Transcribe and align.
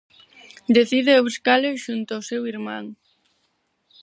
Decide 0.77 1.23
buscalo 1.25 1.69
xunto 1.85 2.09
ao 2.13 2.25
seu 2.29 2.41
irmán. 2.53 2.85